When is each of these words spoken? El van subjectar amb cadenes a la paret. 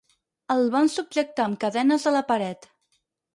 El 0.53 0.63
van 0.75 0.89
subjectar 0.93 1.45
amb 1.49 1.59
cadenes 1.65 2.09
a 2.13 2.15
la 2.17 2.25
paret. 2.33 2.67